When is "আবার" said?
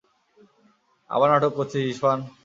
1.09-1.27